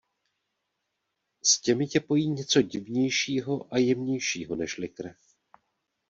S 1.43 1.61
těmi 1.61 1.87
tě 1.87 1.99
pojí 1.99 2.29
něco 2.29 2.61
divnějšího 2.61 3.73
a 3.73 3.77
jemnějšího 3.77 4.55
nežli 4.55 4.89
krev. 4.89 5.17